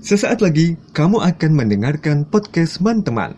[0.00, 3.36] Sesaat lagi kamu akan mendengarkan podcast teman-teman.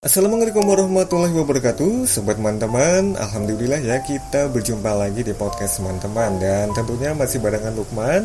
[0.00, 7.12] Assalamualaikum warahmatullahi wabarakatuh Sobat teman-teman Alhamdulillah ya kita berjumpa lagi di podcast teman-teman Dan tentunya
[7.12, 8.24] masih barengan Lukman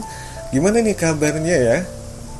[0.55, 1.77] Gimana nih kabarnya ya?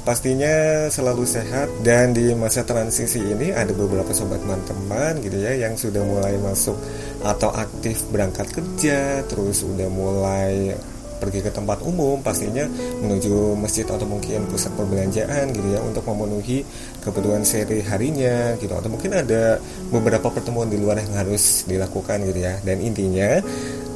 [0.02, 5.90] Pastinya selalu sehat Dan di masa transisi ini ada beberapa sobat teman-teman gitu ya Yang
[5.90, 6.78] sudah mulai masuk
[7.22, 10.74] atau aktif berangkat kerja Terus udah mulai
[11.22, 12.66] pergi ke tempat umum pastinya
[13.06, 16.66] menuju masjid atau mungkin pusat perbelanjaan gitu ya untuk memenuhi
[17.06, 18.74] kebutuhan sehari harinya gitu.
[18.74, 19.62] Atau mungkin ada
[19.94, 22.58] beberapa pertemuan di luar yang harus dilakukan gitu ya.
[22.66, 23.38] Dan intinya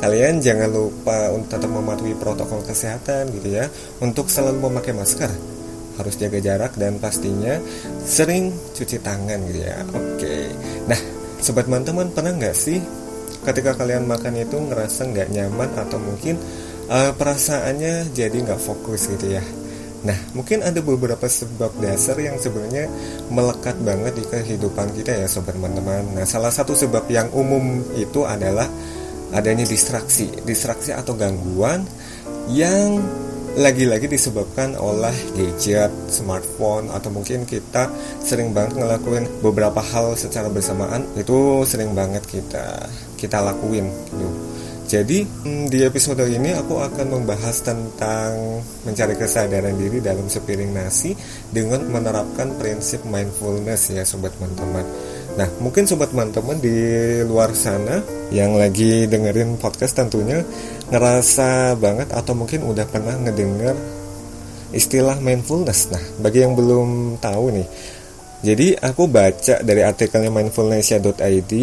[0.05, 3.65] kalian jangan lupa untuk tetap mematuhi protokol kesehatan gitu ya.
[3.97, 5.54] Untuk selalu memakai masker
[5.95, 7.59] harus jaga jarak dan pastinya
[8.03, 10.35] sering cuci tangan gitu ya oke
[10.91, 10.99] nah
[11.39, 12.79] sobat teman-teman pernah nggak sih
[13.45, 16.41] ketika kalian makan itu ngerasa nggak nyaman atau mungkin
[16.89, 19.43] uh, perasaannya jadi nggak fokus gitu ya.
[20.05, 22.85] Nah, mungkin ada beberapa sebab dasar yang sebenarnya
[23.33, 26.05] melekat banget di kehidupan kita ya sobat teman-teman.
[26.13, 28.69] Nah, salah satu sebab yang umum itu adalah
[29.33, 31.81] adanya distraksi, distraksi atau gangguan
[32.53, 33.01] yang
[33.55, 37.87] lagi-lagi disebabkan oleh gadget, smartphone atau mungkin kita
[38.19, 44.29] sering banget ngelakuin beberapa hal secara bersamaan itu sering banget kita kita lakuin gitu.
[44.85, 51.17] Jadi hmm, di episode ini aku akan membahas tentang mencari kesadaran diri dalam sepiring nasi
[51.49, 54.85] dengan menerapkan prinsip mindfulness ya sobat teman-teman.
[55.35, 56.75] Nah mungkin sobat teman-teman di
[57.27, 57.99] luar sana
[58.31, 60.41] yang lagi dengerin podcast tentunya
[60.91, 63.75] ngerasa banget atau mungkin udah pernah ngedenger
[64.71, 65.91] istilah mindfulness.
[65.91, 67.67] Nah bagi yang belum tahu nih,
[68.43, 71.53] jadi aku baca dari artikelnya mindfulness.id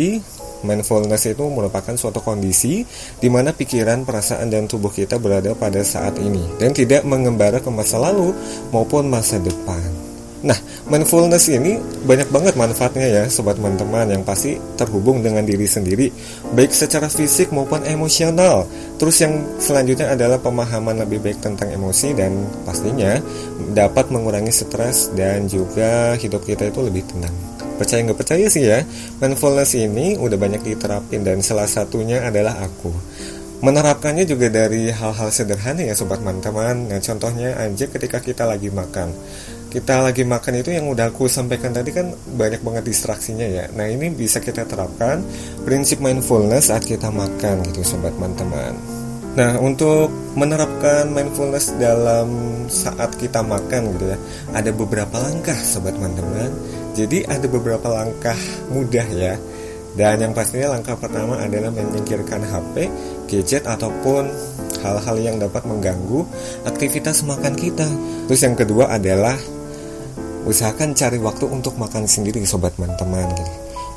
[0.63, 2.87] Mindfulness itu merupakan suatu kondisi
[3.19, 7.67] di mana pikiran, perasaan, dan tubuh kita berada pada saat ini dan tidak mengembara ke
[7.67, 8.31] masa lalu
[8.71, 10.02] maupun masa depan.
[10.43, 10.59] Nah,
[10.91, 16.11] mindfulness ini banyak banget manfaatnya ya, sobat teman-teman yang pasti terhubung dengan diri sendiri,
[16.51, 18.67] baik secara fisik maupun emosional.
[18.99, 22.35] Terus yang selanjutnya adalah pemahaman lebih baik tentang emosi dan
[22.67, 23.23] pastinya
[23.71, 27.35] dapat mengurangi stres dan juga hidup kita itu lebih tenang.
[27.79, 28.85] Percaya nggak percaya sih ya
[29.19, 32.91] mindfulness ini udah banyak diterapin dan salah satunya adalah aku.
[33.63, 36.91] Menerapkannya juga dari hal-hal sederhana ya sobat teman-teman.
[36.91, 39.15] Nah contohnya aja ketika kita lagi makan
[39.73, 43.89] kita lagi makan itu yang udah aku sampaikan tadi kan banyak banget distraksinya ya nah
[43.89, 45.25] ini bisa kita terapkan
[45.65, 48.77] prinsip mindfulness saat kita makan gitu sobat teman-teman
[49.33, 52.29] Nah, untuk menerapkan mindfulness dalam
[52.69, 54.21] saat kita makan gitu ya,
[54.53, 56.53] ada beberapa langkah sobat teman-teman
[56.93, 58.37] jadi ada beberapa langkah
[58.69, 59.35] mudah ya.
[59.93, 62.89] Dan yang pastinya langkah pertama adalah menyingkirkan HP,
[63.29, 64.29] gadget ataupun
[64.81, 66.25] hal-hal yang dapat mengganggu
[66.65, 67.85] aktivitas makan kita.
[68.29, 69.37] Terus yang kedua adalah
[70.49, 73.53] usahakan cari waktu untuk makan sendiri sobat teman-teman gitu.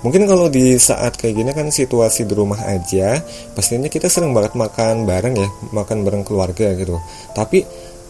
[0.05, 3.17] Mungkin kalau di saat kayak gini kan situasi di rumah aja,
[3.57, 7.01] pastinya kita sering banget makan bareng ya, makan bareng keluarga gitu.
[7.33, 7.65] Tapi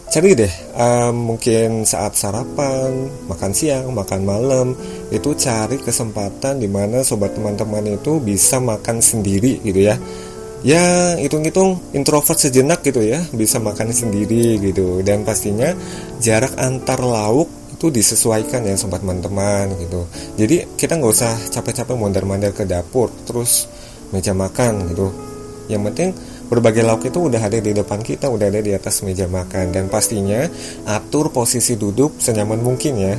[0.06, 4.66] cari deh um, mungkin saat sarapan makan siang makan malam
[5.10, 9.98] itu cari kesempatan di mana sobat teman-teman itu bisa makan sendiri gitu ya
[10.62, 15.74] ya hitung-hitung introvert sejenak gitu ya bisa makan sendiri gitu dan pastinya
[16.22, 20.08] jarak antar lauk itu disesuaikan ya sobat teman-teman gitu.
[20.40, 23.68] Jadi kita nggak usah capek-capek mondar-mandir ke dapur terus
[24.16, 25.12] meja makan gitu.
[25.68, 26.08] Yang penting
[26.48, 29.76] berbagai lauk itu udah ada di depan kita, udah ada di atas meja makan.
[29.76, 30.48] Dan pastinya
[30.88, 33.14] atur posisi duduk senyaman mungkin ya.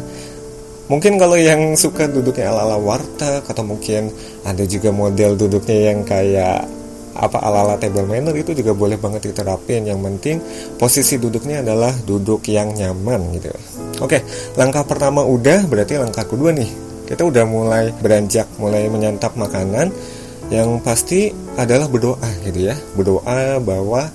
[0.87, 4.09] Mungkin kalau yang suka duduknya ala-ala warteg atau mungkin
[4.47, 6.76] ada juga model duduknya yang kayak
[7.17, 9.89] apa ala-ala table manner itu juga boleh banget diterapin.
[9.89, 10.37] Yang penting
[10.77, 13.49] posisi duduknya adalah duduk yang nyaman gitu.
[13.97, 14.21] Oke,
[14.53, 16.69] langkah pertama udah, berarti langkah kedua nih.
[17.07, 19.89] Kita udah mulai beranjak, mulai menyantap makanan
[20.47, 24.07] yang pasti adalah berdoa gitu ya berdoa bahwa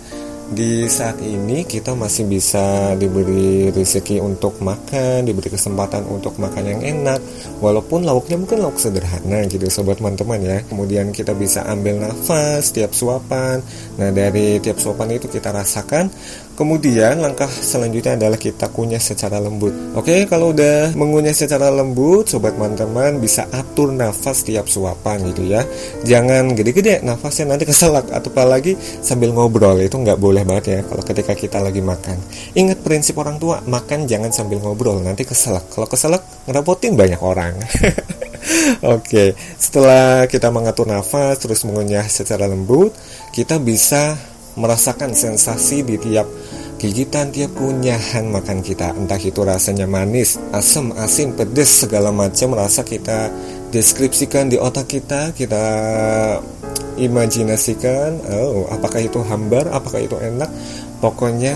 [0.52, 6.80] di saat ini kita masih bisa diberi rezeki untuk makan, diberi kesempatan untuk makan yang
[6.84, 7.20] enak,
[7.64, 10.58] walaupun lauknya mungkin lauk sederhana gitu sobat teman-teman ya.
[10.68, 13.64] Kemudian kita bisa ambil nafas tiap suapan.
[13.96, 16.12] Nah, dari tiap suapan itu kita rasakan
[16.52, 19.72] Kemudian langkah selanjutnya adalah kita kunyah secara lembut.
[19.96, 25.64] Oke, kalau udah mengunyah secara lembut, sobat teman-teman bisa atur nafas tiap suapan gitu ya.
[26.04, 31.00] Jangan gede-gede nafasnya nanti keselak atau apalagi sambil ngobrol itu nggak boleh banget ya kalau
[31.00, 32.20] ketika kita lagi makan.
[32.52, 35.72] Ingat prinsip orang tua, makan jangan sambil ngobrol nanti keselak.
[35.72, 37.56] Kalau keselak ngerepotin banyak orang.
[38.94, 42.92] Oke, setelah kita mengatur nafas terus mengunyah secara lembut,
[43.32, 44.18] kita bisa
[44.56, 46.28] merasakan sensasi di tiap
[46.82, 48.90] gigitan tiap kunyahan makan kita.
[48.98, 53.30] Entah itu rasanya manis, asam, asin, pedas segala macam rasa kita
[53.70, 55.64] deskripsikan di otak kita kita
[56.98, 60.50] imajinasikan oh apakah itu hambar apakah itu enak.
[60.98, 61.54] Pokoknya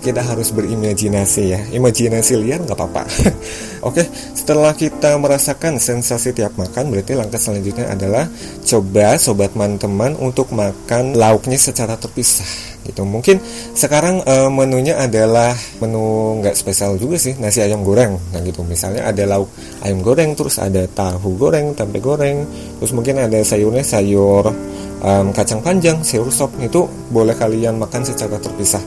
[0.00, 1.60] kita harus berimajinasi ya.
[1.68, 3.04] Imajinasi liar nggak apa-apa.
[3.88, 8.32] Oke setelah kita merasakan sensasi tiap makan berarti langkah selanjutnya adalah
[8.64, 13.40] coba sobat teman-teman untuk makan lauknya secara terpisah gitu mungkin
[13.72, 19.08] sekarang e, menunya adalah menu nggak spesial juga sih nasi ayam goreng nah gitu misalnya
[19.08, 19.48] ada lauk
[19.82, 22.44] ayam goreng terus ada tahu goreng tempe goreng
[22.78, 24.52] terus mungkin ada sayurnya sayur
[25.00, 28.84] um, kacang panjang sayur sop itu boleh kalian makan secara terpisah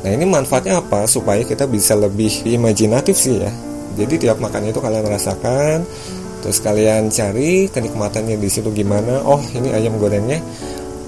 [0.00, 1.04] Nah ini manfaatnya apa?
[1.04, 3.52] Supaya kita bisa lebih imajinatif sih ya.
[4.00, 5.84] Jadi tiap makan itu kalian rasakan,
[6.40, 9.20] terus kalian cari kenikmatannya di situ gimana.
[9.28, 10.40] Oh ini ayam gorengnya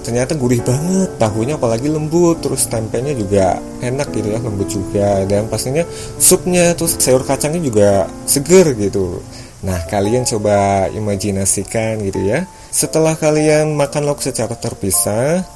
[0.03, 5.09] ternyata gurih banget, tahunya apalagi lembut, terus tempenya juga enak gitu ya, lembut juga.
[5.23, 5.87] Dan pastinya
[6.19, 7.89] supnya, terus sayur kacangnya juga
[8.27, 9.23] seger gitu.
[9.63, 12.43] Nah kalian coba imajinasikan gitu ya.
[12.67, 15.47] Setelah kalian makan lauk secara terpisah,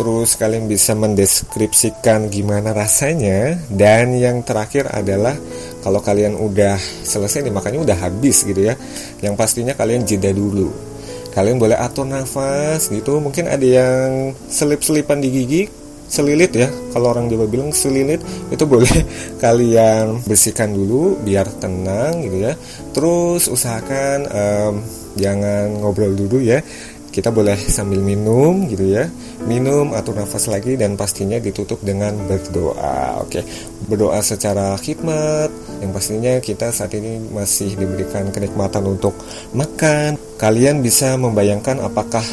[0.00, 5.36] terus kalian bisa mendeskripsikan gimana rasanya dan yang terakhir adalah
[5.84, 8.80] kalau kalian udah selesai nih makanya udah habis gitu ya
[9.20, 10.89] yang pastinya kalian jeda dulu
[11.34, 13.18] kalian boleh atur nafas gitu.
[13.22, 15.62] Mungkin ada yang selip-selipan di gigi
[16.10, 16.68] selilit ya.
[16.90, 18.18] Kalau orang Jawa bilang selilit
[18.50, 18.90] itu boleh
[19.44, 22.54] kalian bersihkan dulu biar tenang gitu ya.
[22.90, 24.74] Terus usahakan um,
[25.18, 26.62] jangan ngobrol dulu ya
[27.10, 29.10] kita boleh sambil minum gitu ya.
[29.44, 33.42] Minum atur nafas lagi dan pastinya ditutup dengan berdoa oke?
[33.90, 35.50] Berdoa secara khidmat.
[35.82, 39.18] Yang pastinya kita saat ini masih diberikan kenikmatan untuk
[39.52, 40.16] makan.
[40.38, 42.24] Kalian bisa membayangkan apakah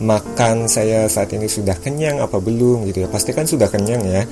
[0.00, 3.08] makan saya saat ini sudah kenyang apa belum gitu ya?
[3.12, 4.24] Pastikan sudah kenyang ya.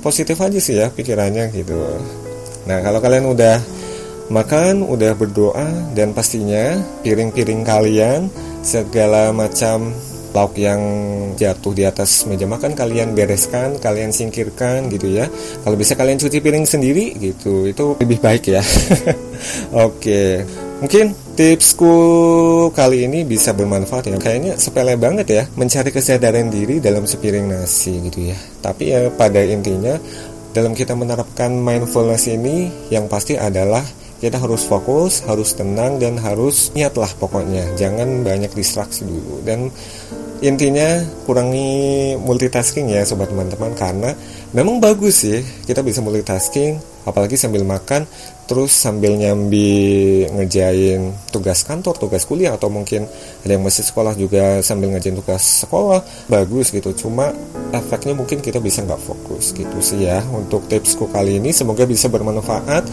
[0.00, 1.76] Positif aja sih ya pikirannya gitu.
[2.64, 3.60] Nah kalau kalian udah
[4.30, 8.30] makan udah berdoa dan pastinya piring-piring kalian
[8.62, 9.90] segala macam
[10.30, 10.78] lauk yang
[11.34, 15.26] jatuh di atas meja makan kalian bereskan, kalian singkirkan gitu ya.
[15.66, 18.62] Kalau bisa kalian cuci piring sendiri gitu, itu lebih baik ya.
[19.86, 20.46] Oke,
[20.78, 21.94] mungkin tipsku
[22.70, 24.16] kali ini bisa bermanfaat ya.
[24.22, 28.38] Kayaknya sepele banget ya, mencari kesadaran diri dalam sepiring nasi gitu ya.
[28.62, 29.98] Tapi ya pada intinya
[30.54, 33.82] dalam kita menerapkan mindfulness ini yang pasti adalah
[34.20, 37.72] kita harus fokus, harus tenang dan harus niatlah pokoknya.
[37.74, 39.40] Jangan banyak distraksi dulu.
[39.42, 39.72] Dan
[40.44, 43.72] intinya kurangi multitasking ya sobat teman-teman.
[43.72, 44.12] Karena
[44.52, 46.76] memang bagus sih kita bisa multitasking
[47.08, 48.04] apalagi sambil makan
[48.44, 53.06] terus sambil nyambi ngerjain tugas kantor, tugas kuliah atau mungkin
[53.46, 56.90] ada yang masih sekolah juga sambil ngerjain tugas sekolah bagus gitu.
[56.92, 57.30] Cuma
[57.70, 60.18] efeknya mungkin kita bisa nggak fokus gitu sih ya.
[60.34, 62.84] Untuk tipsku kali ini semoga bisa bermanfaat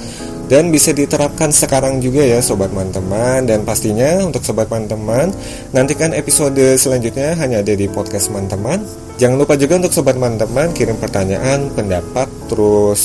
[0.47, 5.31] dan bisa diterapkan sekarang juga ya sobat teman-teman dan pastinya untuk sobat teman-teman
[5.75, 8.83] nantikan episode selanjutnya hanya ada di podcast teman-teman
[9.19, 13.03] jangan lupa juga untuk sobat teman-teman kirim pertanyaan pendapat terus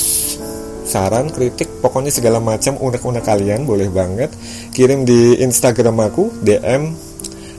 [0.83, 4.29] saran, kritik, pokoknya segala macam unek-unek kalian boleh banget.
[4.75, 7.12] Kirim di Instagram aku DM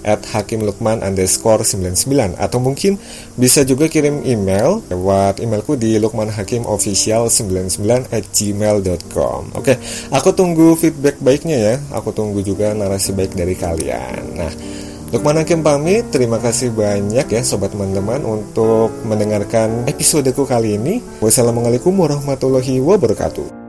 [0.04, 3.00] at Hakim Lukman underscore 99 atau mungkin
[3.40, 9.80] bisa juga kirim email lewat emailku di lukmanhakimofficial99 at gmail.com Oke,
[10.12, 11.80] aku tunggu feedback baiknya ya.
[11.96, 14.38] Aku tunggu juga narasi baik dari kalian.
[14.38, 14.52] Nah,
[15.14, 21.06] Lukman Hakim pamit, terima kasih banyak ya sobat teman-teman untuk mendengarkan episodeku kali ini.
[21.22, 23.63] Wassalamualaikum warahmatullahi wabarakatuh.